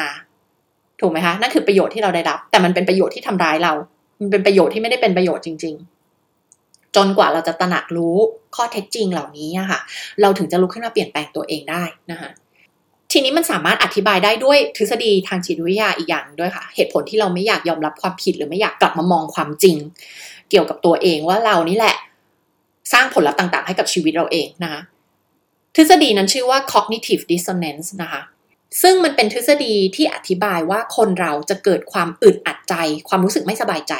[1.01, 3.73] ถูกไหมคะนั่นคือประโยชน์ที่เราได้รับ แต่มันเป็นประโยชน์ที่ทำร้ายเรา
[4.19, 8.17] มันเป็นประโยชน์ที่ไม่ได้เป็นประโยชน์จริง ๆ จนกว่าเราจะตระหนักรู้
[8.55, 9.79] ข้อเท็จจริงเหล่านี้ค่ะ
[10.21, 12.29] เราถึงจะลุกขึ้นมาเปลี่ยนแปลงตัวเองได้นะคะ
[13.13, 19.77] ทีนี้มันสามารถอธิบายได้ด้วยทฤษฎีทางจิตวิทยาอีกอย่างด้วยค่ะ เหตุผลที่เราไม่อยากยอมรับความผิดหรือไม่อยากกลับมามองความจริง
[20.49, 21.95] เกี่ยวกับตัวเองว่าเรานี่แหละ
[22.93, 24.81] สร้างผลลัพธ์ต่างๆ ให้กับชีวิตเราเองนะคะ
[25.75, 28.21] ทฤษฎีนั้นชื่อว่า cognitive dissonance นะคะ
[28.81, 32.75] ซึ่งมันเป็นทฤษฎีที่อธิบายว่าคนเราจะเกิดความอึดอัดใจ
[33.09, 33.93] ความรู้สึกไม่สบายใจ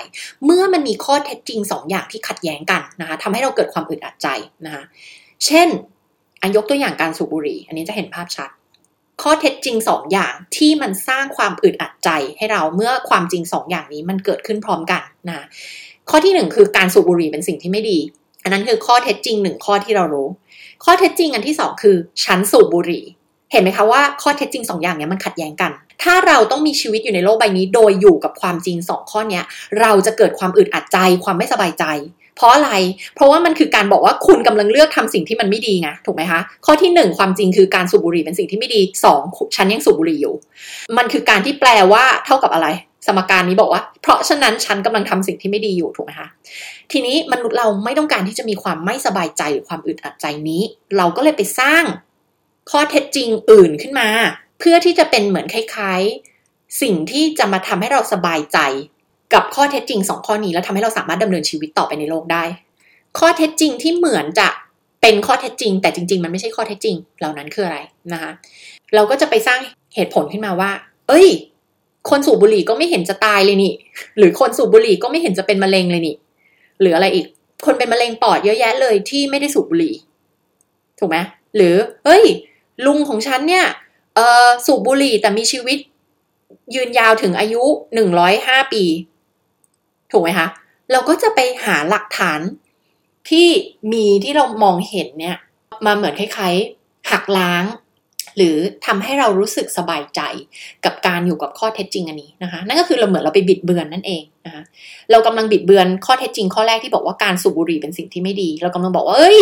[0.46, 4.28] เมื่อมันมีข้อเท็จจริง2ออย่างที่ขัดแย้งกันนะคะทำให้เราเกิดความอึดอัดใจ
[4.66, 4.84] นะคะ
[5.46, 5.68] เช่น
[6.42, 8.50] อันยกตัวอย่างการสูบบุหรี่ อันนี้จะเห็นภาพชัด
[9.22, 15.46] ข้อเท็จจริงสองอย่างที่มันสร้างความอึดอัดใจให้เราเมื่อความจริงสองอย่างนี้มันเกิดขึ้นพร้อมกันนะ
[16.10, 18.00] ข้อที่หนึ่งคือการสูบบุหรี่เป็นสิ่งที่ไม่ดี
[18.44, 20.28] อันนั้นคือข้อเท็จจริงหนึ่งข้อที่เรารู้
[20.84, 23.04] ข้อเท็จจริงอันที่สองคือฉันสูบบุหรี่
[23.52, 25.72] เห็นไหมคะว่าข้อเท็จจริงสองอย่างนี้มันขัดแย้งกัน
[26.04, 29.42] ถ้าเราต้องมีชีวิตอยู่ในโลกใบนี้ โดยอยู่กับความจริงสองข้อนี้
[29.82, 31.86] เราจะเกิดความอึดอัดใจ ความไม่สบายใจ
[32.36, 32.72] เพราะอะไร
[33.16, 39.22] เพราะว่ามันคือการบอกว่าคุณกำลังเลือกทำสิ่งที่มันไม่ดีไงถูกไหมคะ ข้อที่หนึ่งความจริงคือการสูบบุหรี่เป็นสิ่งที่ไม่ดีสอง
[39.56, 40.36] ฉันยังสูบบุหรี่อยู่
[40.98, 42.68] มันคือการที่แปลว่าเท่ากับอะไร
[43.08, 46.28] สมการนี้บอกว่า เพราะฉะนั้นฉันกำลังทำสิ่งที่ไม่ดีอยู่ถูกไหมคะ
[46.92, 50.62] ทีนี้มนุษย์เราไม่ต้องการที่จะมีความไม่สบายใจหรือความอึดอัดใจนี้
[50.98, 51.84] เราก็เลยไปสร้าง
[52.72, 54.10] ข้อเท็จจริงอื่นขึ้นมา
[54.60, 58.58] เพื่อที่จะเป็นเหมือนคล้ายๆ สิ่งที่จะมาทำให้เราสบายใจ
[59.34, 62.44] กับข้อเท็จจริงสองข้อนี้แล้วทำให้เราสามารถดำเนินชีวิตต่อไปในโลกได้
[63.20, 64.48] ข้อเท็จจริงที่เหมือนจะ
[65.02, 67.78] เป็นข้อเท็จจริง แต่จริง ๆ มันไม่ใช่ข้อเท็จจริง เหล่านั้นคืออะไร
[68.14, 68.32] นะคะ
[68.96, 69.60] เราก็จะไปสร้าง
[69.96, 70.72] เหตุผลขึ้นมาว่า
[71.10, 71.28] เอ้ย
[72.10, 73.74] คนสูบบุหรี่ก็ไม่เห็นจะตายเลยนี่
[74.18, 76.16] หรือคนสูบบุหรี่ก็ไม่เห็นจะเป็นมะเร็งเลยนี่
[76.82, 77.26] หรืออะไรอีก
[77.66, 79.94] คนเป็นมะเร็งปอดเยอะแยะเลยที่ไม่ได้สูบบุหรี่
[81.00, 81.18] ถูกไหม
[81.56, 82.24] หรือ เอ้ย
[82.86, 83.66] ลุงของฉันเนี่ย
[84.16, 85.78] เออสูบบุหรี่แต่มีชีวิต
[86.76, 88.84] ยืนยาวถึงอายุหนึ่งร้อยห้าปี
[90.14, 90.48] ถูกไหมคะ
[90.92, 92.40] เราก็จะไปหาหลักฐาน
[93.30, 93.48] ที่
[93.94, 95.38] มีที่เรามองเห็นเนี่ย
[95.86, 97.64] มาเหมือนคล้ายๆหักล้าง
[98.38, 100.22] หรือทำให้เรารู้สึกสบายใจ
[100.86, 104.64] กับการอยู่กับข้อเท็จจริงอันนี้นะคะ นั่นก็คือเราเหมือนเราไปบิดเบือนนั่นเองนะคะ
[105.12, 109.42] เรากำลังบิดเบือนข้อเท็จจริงข้อแรกที่บอกว่าการสูบบุหรี่เป็นสิ่งที่ไม่ดี เรากำลังบอกว่าเอ้ย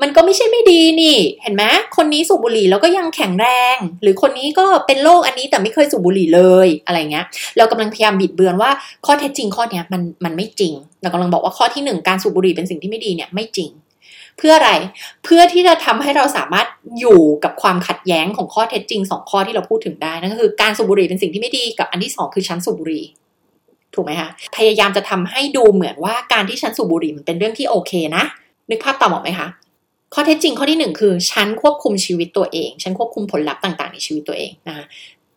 [0.00, 1.64] มันก็ไม่ใช่ไม่ดีนี่ เห็นไหม
[1.96, 8.70] คนนี้สูบบุหรี่แล้วก็ยังแข็งแรง หรือคนนี้ก็เป็นโรคอันนี้แต่ไม่เคยสูบบุหรี่เลยอะไรเงี้ย เรากำลังพยายามบิดเบือนว่า
[9.06, 10.72] ข้อเท็จจริงข้อเนี้ยมันมันไม่จริง
[11.02, 13.70] เรากำลังบอกว่าข้อที่หนึ่งการสูบบุหรี่เป็นสิ่งที่ไม่ดีเนี่ยไม่จริง
[14.38, 14.72] เพื่ออะไร
[15.24, 16.66] เพื่อที่จะทำให้เราสามารถ
[16.98, 23.04] อยู่กับความขัดแย้งของข้อเท็จจริงสองข้อที่เราพูดถึงได้นั่นก็คือการสูบบุหรี่เป็นสิ่งที่ไม่ดีกับอันที่สองคือชั้นสูบบุหรี่
[23.94, 28.24] ถูกไหมคะพยายามจะทำให้ดูเหมือนว่าการที่ฉันสูบบุหรี่มันเป็นเรื่องที่โอเคนะ
[28.70, 29.48] นึกภาพตามออกไหมคะ
[30.14, 34.84] ข้อเท็จจริงข้อที่หนึ่งคือฉันควบคุมชีวิตตัวเองฉันควบคุมผลลัพธ์ต่างๆ ในชีวิตตัวเองนะคะ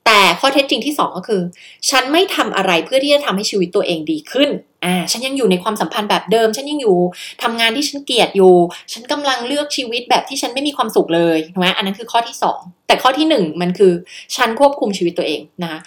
[0.05, 1.41] แต่ข้อเท็จจริงที่สองก็คือ
[1.89, 4.49] ฉันไม่ทำอะไรเพื่อที่จะทำให้ชีวิตตัวเองดีขึ้น
[4.85, 6.97] อ่าฉันยังอยู่ในความสัมพันธ์แบบเดิม ฉันยังอยู่
[7.43, 8.53] ทำงานที่ฉันเกลียดอยู่
[8.93, 13.93] ฉันกำลังเลือกชีวิตแบบที่ฉันไม่มีความสุขเลยถูกไหมอันนั้นคือข้อที่สองแต่ข้อที่หนึ่งมันคือ
[14.35, 15.79] ฉันควบคุมชีวิตตัวเองนะคะ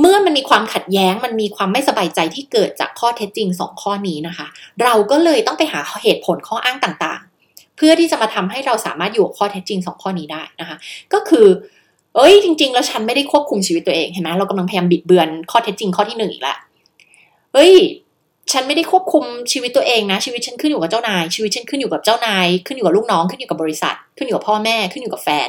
[0.00, 4.46] เมื่อมันมีความขัดแย้งมันมีความไม่สบายใจที่เกิดจากข้อเท็จจริงสองข้อนี้นะคะ
[4.82, 10.76] เราก็เลยต้องไปหาเหตุผลข้ออ้างต่างๆ เพื่อที่จะมาทำให้เราสามารถอยู่กับข้อเท็จจริงสองข้อนี้ได้นะคะ
[11.12, 11.46] ก็คือ
[12.16, 16.58] เอ้ยจริง ๆ แล้วฉันไม่ได้ควบคุมชีวิตตัวเองเห็นไหมเรากำลังพยายามบิดเบือนข้อเท็จจริงข้อที่หนึ่งอีกแล้ว
[17.52, 17.74] เฮ้ย
[18.52, 25.48] ฉันไม่ได้ควบคุมชีวิตตัวเองนะ ชีวิตฉันขึ้นอยู่กับเจ้านาย ชีวิตฉันขึ้นอยู่กับเจ้านาย ขึ้นอยู่กับลูกน้อง ขึ้นอยู่กับบริษัท ขึ้นอยู่กับพ่อแม่ ขึ้นอยู่กับแฟน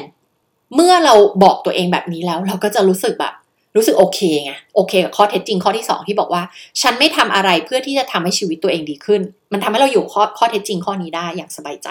[0.74, 3.32] เมื่อเราบอกตัวเองแบบนี้แล้ว เราก็จะรู้สึกแบบ
[3.76, 6.42] รู้สึกโอเคไง โอเคกับข้อเท็จจริงข้อที่สองที่บอกว่า
[6.82, 9.20] ฉันไม่ทำอะไรเพื่อที่จะทำให้ชีวิตตัวเองดีขึ้น
[9.52, 11.88] มันทำให้เราอยู่ข้อข้อเท็จจริงข้อนี้ได้อย่างสบายใจ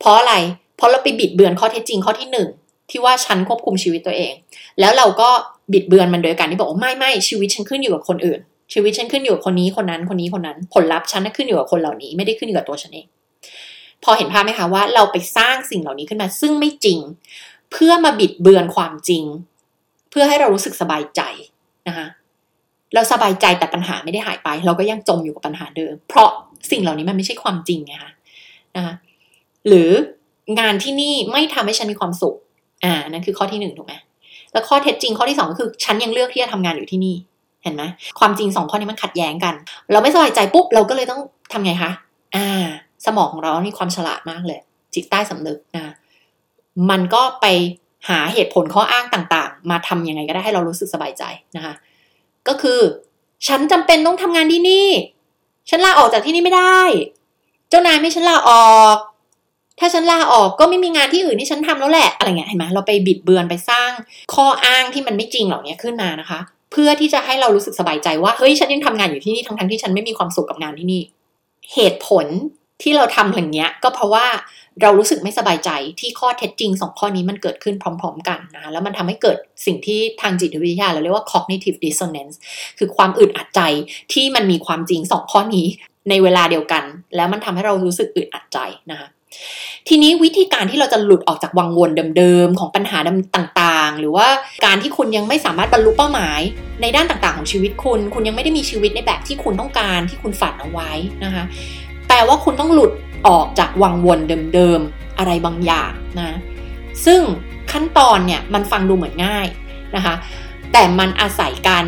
[0.00, 0.34] เพราะอะไร
[0.76, 2.48] เพราะเราไปบิดเบือนข้อเท็จจริงข้อที่หนึ่ง
[2.90, 4.32] ที่ว่าฉันควบคุมชีวิตตัวเอง
[4.80, 5.28] แล้วเราก็
[5.72, 8.40] บิดเบือนมันโดยการที่บอกว่าไม่ไม่ชีวิตฉันขึ้นอยู่กับคนอื่น
[8.72, 13.06] ชีวิตฉันขึ้นอยู่กับคนนี้คนนั้นคนนี้คนนั้น ผลลัพธ์ฉันขึ้นอยู่กับคนเหล่านี้ ไม่ได้ขึ้นอยู่กับตัวฉันเอง
[14.04, 16.98] พอเห็นภาพไหมคะว่าเราไปสร้างสิ่งเหล่านี้ขึ้นมา ซึ่งไม่จริง
[17.72, 19.24] เพื่อมาบิดเบือนความจริง
[20.10, 21.20] เพื่อให้เรารู้สึกสบายใจ
[21.88, 22.06] นะคะ
[22.94, 26.28] เราสบายใจแต่ปัญหาไม่ได้หายไป เราก็ยังจมอยู่กับปัญหาเดิม เพราะ
[26.70, 28.12] สิ่งเหล่านี้มันไม่ใช่ความจริงไงคะ
[28.76, 28.94] นะคะ
[29.68, 29.90] หรือ
[30.58, 32.36] งานที่นี่ไม่ทำให้ฉันมีความสุข
[32.84, 33.94] อ่านั่นคือข้อที่หนึ่งถูกไหม
[34.52, 37.16] แล้วข้อเท็จจริงข้อที่สองก็คือ ฉันยังเลือกที่จะทำงานอยู่ที่นี่
[37.62, 37.82] เห็นไหม
[38.18, 39.54] ความจริงสองข้อนี้มันขัดแย้งกัน
[39.92, 41.20] เราไม่สบายใจปุ๊บเราก็เลยต้อง
[41.52, 41.90] ทำไงคะ
[42.36, 42.48] อ่า
[43.06, 44.60] สมองของเรามีความฉลาดมากเลย
[44.94, 45.94] จิตใต้สำนึกนะ
[46.90, 47.46] มันก็ไป
[48.08, 51.22] หาเหตุผลข้ออ้างต่างๆ มาทํำยังไงก็ได้ให้เรารู้สึกสบายใจ
[51.56, 51.74] นะคะ
[52.48, 52.80] ก็คือ
[53.48, 54.88] ฉันจำเป็นต้องทำงานที่นี่
[55.70, 56.80] ฉันลาออกจากที่นี่ไม่ได้
[57.70, 58.96] เจ้านายไม่ฉันลาออก
[59.80, 63.90] ถ้าฉันลาออกก็ไม่มีงานที่อื่นที่ฉันทำแล้วแหละ อะไรเงี้ยเห็นไหมเราไปบิดเบือนไปสร้าง
[64.34, 66.40] ข้ออ้างที่มันไม่จริงเหล่านี้ขึ้นมานะคะ
[66.72, 71.02] เพื่อที่จะให้เรารู้สึกสบายใจว่าเฮ้ยฉันยังทำงานอยู่ที่นี่ทั้งๆที่ฉันไม่มีความสุขกับงานที่นี่
[71.74, 72.26] เหตุผล
[72.82, 74.26] ที่เราทำอย่างเงี้ย ก็เพราะว่า
[74.82, 82.34] เรารู้สึกไม่สบายใจที่ข้อเท็จจริงสองข้อนี้มันเกิดขึ้นพร้อม ๆ กันนะคะแล้วมันทำให้เกิดสิ่งที่ทางจิตวิทยาเราเรียกว่า cognitive dissonance
[82.78, 83.60] คือความอึดอัดใจ
[84.12, 85.66] ที่มันมีความจริงสองข้อนี้
[86.10, 86.84] ในเวลาเดียวกัน
[87.16, 88.58] แล้วมันทำให้เรารู้สึกอึดอัดใจ
[88.90, 89.08] นะคะ
[89.88, 92.98] ทีนี้วิธีการที่เราจะหลุดออกจากวังวนเดิมๆ ของปัญหา
[93.36, 94.28] ต่างๆ หรือว่า
[94.64, 96.40] การที่คุณยังไม่สามารถบรรลุเป้าหมาย
[96.82, 100.90] ในด้านต่างๆ ของชีวิตคุณ คุณยังไม่ได้มีชีวิตในแบบที่คุณต้องการที่คุณฝันเอาไว้
[101.24, 101.44] นะคะ
[102.08, 102.92] แปลว่าคุณต้องหลุด
[103.28, 104.20] ออกจากวังวน
[104.54, 106.36] เดิมๆ อะไรบางอย่างนะ
[107.04, 107.20] ซึ่ง
[107.72, 109.46] ขั้นตอนเนี่ยมันฟังดูเหมือนง่าย
[109.96, 110.14] นะคะ
[110.72, 111.84] แต่มันอาศัยการ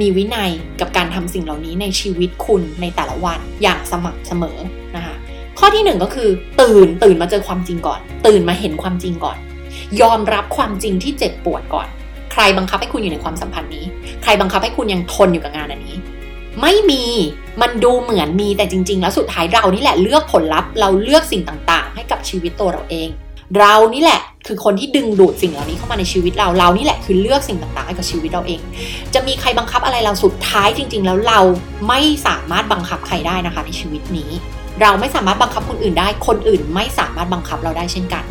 [0.00, 4.58] มีวินัยกับการทำสิ่งเหล่านี้ในชีวิตคุณในแต่ละวันอย่างสม่ำเสมอ
[4.96, 5.11] นะคะ
[5.64, 9.36] ข้อที่หนึ่งก็คือ ตื่นตื่นมาเจอความจริงก่อน ตื่นมาเห็นความจริงก่อน
[10.00, 11.88] ยอมรับความจริงที่เจ็บปวดก่อน
[12.32, 13.84] ใครบังคับให้คุณอยู่ในความสัมพันธ์นี้
[14.22, 15.96] ใครบังคับให้คุณยังทนอยู่กับงานอันนี้
[16.60, 17.04] ไม่มี
[17.62, 23.08] มันดูเหมือนมีแต่จริง ๆ แล้วสุดท้ายเรานี่แหละเลือกผลลัพธ์เราเลือกสิ่งต่างๆ ให้กับชีวิตตัวเราเอง
[23.58, 28.60] เรานี่แหละคือคนที่ดึงดูดสิ่งเหล่านี้เข้ามาในชีวิตเรา เรานี่แหละคือเลือกสิ่งต่างๆให้กับชีวิตเราเอง
[29.14, 31.40] จะมีใครบังคับอะไรเราสุดท้ายจริง ๆ แล้วเรา
[31.88, 34.30] ไม่สามารถบังคับใครได้นะคะในชีวิตนี้
[34.80, 38.24] เราไม่สามารถบังคับคนอื่นได้ คนอื่นไม่สามารถบังคับเราได้เช่นกัน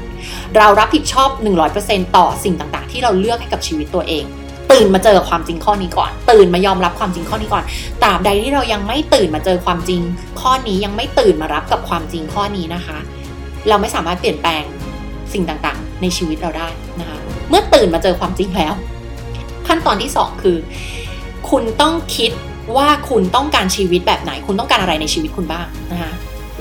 [0.58, 1.30] เรารับผิดชอบ
[1.74, 4.24] 100%ต่อสิ่งต่างๆ ที่เราเลือกให้กับชีวิตตัวเอง
[4.72, 7.64] ตื่นมาเจอความจริงข้อนี้ก่อน ตื่นมายอมรับความจริงข้อนี้ก่อน
[8.04, 10.02] ตราบใดที่เรายังไม่ตื่นมาเจอความจริง
[10.42, 12.98] ข้อนี้ยังไม่ตื่นมารับกับความจริงข้อนี้นะคะ
[13.70, 14.64] เราไม่สามารถเปลี่ยนแปลง
[15.34, 16.68] สิ่งต่างๆ ในชีวิตเราได้
[17.00, 17.18] นะคะ
[17.50, 18.74] เมื่อตื่นมาเจอความจริงแล้ว
[19.68, 20.58] ขั้นตอนที่ 2 คือ
[21.50, 22.32] คุณต้องคิด
[22.78, 26.12] ว่าคุณต้องการชีวิตแบบไหน คุณต้องการอะไรในชีวิตคุณบ้างนะคะ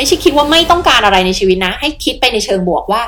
[0.00, 3.02] ไม่ใช่คิดว่าไม่ต้องการอะไรในชีวิตนะ ให้คิดไปในเชิงบวกว่า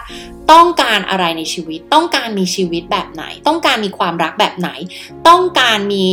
[0.53, 4.71] ต้องการอะไรในชีวิต ต้องการมีชีวิตแบบไหน ต้องการมีความรักแบบไหน
[5.29, 6.09] ต้องการมี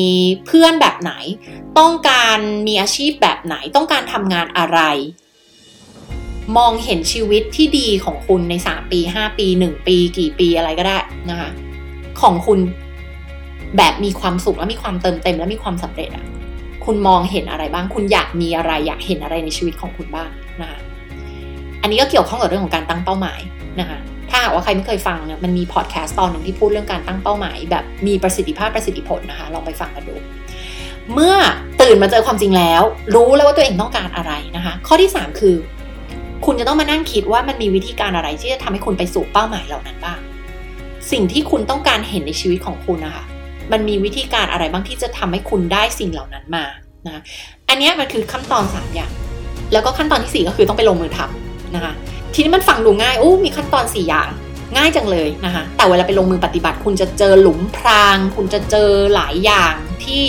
[0.45, 1.13] เพื่อนแบบไหน
[1.79, 2.37] ต้องการ
[2.67, 4.79] มีอาชีพแบบไหน ต้องการทำงานอะไร
[6.57, 10.97] มองเห็นชีวิตที่ดีของคุณใน 3 ปี 5 ปี 1 ปี กี่ปีอะไรก็ได้
[11.29, 11.49] นะคะ
[12.21, 12.59] ของคุณ
[13.77, 16.25] แบบมีความสุขและมีความเติมเต็มและมีความสำเร็จอะ
[16.85, 20.29] คุณมองเห็นอะไรบ้าง คุณอยากมีอะไร อยากเห็นอะไรในชีวิตของคุณบ้าง
[20.61, 20.79] นะคะ
[21.81, 23.39] อันนี้ก็เกี่ยวข้องกับเรื่องของการตั้งเป้าหมาย
[23.79, 30.15] นะคะถ้าหากว่าใครไม่เคยฟังเนี่ยมันมีพอดแคสต์ตอนหนึ่งที่พูดเรื่องการตั้งเป้าหมาย แบบมีประสิทธิภาพประสิทธิผลนะคะลองไปฟังกันดู
[31.13, 31.35] เมื่อ
[31.81, 32.81] ตื่นมาเจอความจริงแล้ว
[33.15, 35.55] รู้แล้วว่าตัวเองต้องการอะไรนะคะ ข้อที่ 3 คือ
[36.45, 40.19] คุณจะต้องมานั่งคิดว่ามันมีวิธีการอะไรที่จะทำให้คุณไปสู่เป้าหมายเหล่านั้นบ้าง
[41.11, 43.25] สิ่งที่คุณต้องการเห็นในชีวิตของคุณนะคะ
[43.71, 46.65] มันมีวิธีการอะไรบ้างที่จะทำให้คุณได้สิ่งเหล่านั้นมา
[47.05, 47.21] นะ
[47.69, 49.11] อันนี้มันคือขั้นตอน 3 อย่าง
[49.73, 51.93] แล้วก็ขั้นตอนที่ 4 ก็คือต้องไปลงมือทำนะคะ
[52.33, 54.29] ทีนี้มันฟังดูง่ายโอ้มีขั้นตอน 4 อย่าง
[54.77, 60.23] ง่ายจังเลยนะคะ แต่เวลาไปลงมือปฏิบัติ คุณจะเจอหลุมพราง คุณจะเจอหลายอย่างที่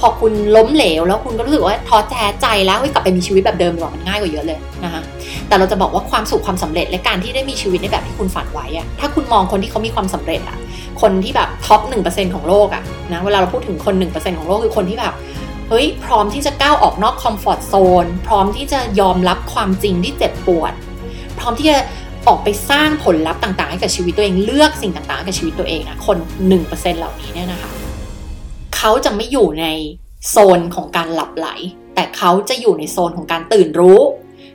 [0.00, 5.02] พอคุณล้มเหลว แล้วคุณก็รู้สึกว่าท้อแท้ใจแล้วกลับไปมีชีวิตแบบเดิมดีกว่ามันง่ายกว่าเยอะเลยนะคะ
[5.48, 10.58] แต่เราจะบอกว่าความสุขความสำเร็จและการที่ได้มีชีวิตในแบบที่คุณฝันไว้อะถ้าคุณมองคนที่เขามีความสำเร็จอะ
[11.02, 15.14] คนที่แบบ top หนึ่งเปอร์เซ็นต์ของโลกอะนะเวลาเราพูดถึงคนหนึ่งเปอร์เซ็นต์ของโลกคือคนที่แบบ
[15.74, 20.72] เฮ้ยพร้อมที่จะก้าวออกนอก comfort zone พร้อมที่จะยอมรับความจริงที่เจ็บปวด
[21.38, 21.78] พร้อมที่จะ
[22.28, 26.18] ออกไปสร้างผลลัพธ์ต่างๆ ให้กับชีวิตตัวเองเลือกสิ่งต่างๆกับชีวิตตัวเองนะคน
[26.58, 27.70] 1%เหล่านี้เนี่ยนะคะ
[28.76, 29.66] เขาจะไม่อยู่ใน
[30.30, 31.48] โซนของการหลับไหล
[31.94, 34.00] แต่เขาจะอยู่ในโซนของการตื่นรู้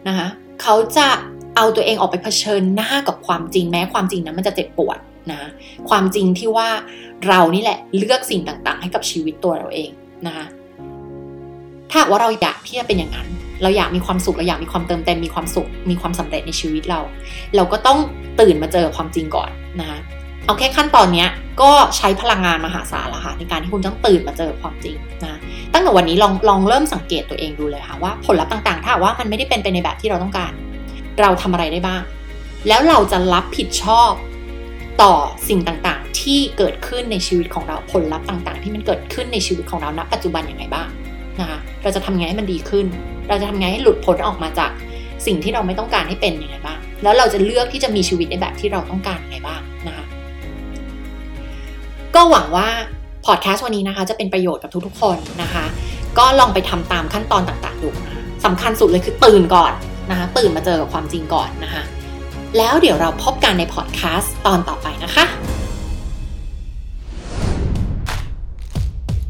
[0.07, 0.27] นะคะ
[0.61, 1.07] เขาจะ
[1.55, 4.97] เอาตัวเองออกไปเผชิญหน้ากับความจริงแม้ความจริงนั้นมันจะเจ็บปวด
[5.31, 5.49] นะ
[5.89, 6.69] ความจริงที่ว่า
[7.27, 9.89] เรานี่แหละเลือกสิ่งต่างๆ ให้กับชีวิตตัวเราเอง
[10.27, 10.45] นะคะ
[11.91, 13.27] ถ้าว่าเราอยากที่จะเป็นอย่างนั้น
[13.61, 16.99] เราอยากมีความสุขเราอยากมีความเติมเต็มมีความสุขมีความสำเร็จในชีวิตเรา
[17.55, 17.99] เราก็ต้อง
[18.39, 19.99] ตื่นมาเจอความจริงก่อนนะคะ
[20.45, 21.25] เอาแค่ขั้นตอนนี้
[21.61, 25.39] ก็ใช้พลังงานมหาศาลแล้วค่ะในการที่คุณต้องตื่นมาเจอความจริงนะ
[25.73, 30.51] ตั้งแต่วันนี้ลองลองเริ่มสังเกตตัวเองดูเลยค่ะว่าผลลัพธ์ต่างๆ ถ้าว่ามันไม่ได้เป็นไปในแบบที่เราต้องการ
[31.21, 32.01] เราทำอะไรได้บ้าง
[32.67, 34.11] แล้วเราจะรับผิดชอบ
[35.01, 35.13] ต่อ
[35.49, 40.87] สิ่งต่างๆ ที่เกิดขึ้นในชีวิตของเราผลลัพธ์ต่างๆ ที่มันเกิดขึ้นในชีวิตของเราณปัจจุบันอย่างไรบ้าง
[41.41, 42.85] นะคะเราจะทำไงให้มันดีขึ้น
[43.29, 44.71] เราจะทำไงให้หลุดพ้นออกมาจาก
[45.25, 50.05] สิ่งที่เราไม่ต้องการให้เป็นยังไงบ้างแล้วเราจะเลือกที่จะมีชีวิตในแบบที่เราต้องการยังไงบ้างนะคะ
[52.15, 52.67] ก็หวังว่า
[53.25, 55.65] พอดแคสต์วันนี้นะคะจะเป็นประโยชน์กับทุกๆคนนะคะ
[56.17, 59.71] ก็ลองไปทำตามขั้นตอนต่างๆดูนะสำคัญสุดเลยคือตื่นก่อน
[60.11, 61.83] นะคะ ตื่นมาเจอกับความจริงก่อนนะคะ
[62.57, 65.25] แล้วเดี๋ยวเราพบกันในพอดแคสต์ตอนต่อไปนะคะ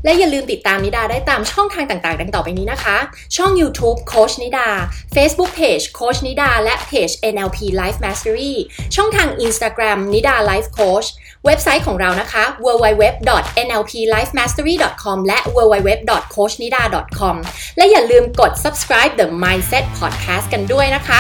[0.04, 2.98] และอย่าลืมติดตามนิดาได้ตามช่องทางต่างๆ ดังต่อไปนี้นะคะ
[3.36, 4.68] ช่อง YouTube โคชนิดา
[5.16, 8.54] Facebook Page โคชนิดา และเพจ NLP Life Mastery
[8.96, 11.08] ช่องทาง Instagram นิดา Life Coach
[11.46, 17.36] เว็บไซต์ของเรานะคะ www.nlplifemastery.com และ www.coachnida.com
[17.78, 21.20] และอย่าลืมกด subscribe the Mindset Podcast กันด้วยนะคะ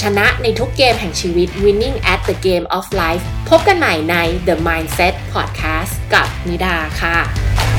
[0.00, 4.16] ชนะในทุกเกมแห่งชีวิต winning at the game of life พบกันใหม่ใน
[4.48, 7.69] The Mindset Podcast กับนิดาค่ะ